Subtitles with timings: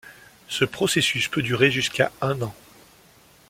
[0.47, 2.55] Ce processus peut durer jusqu'à un an.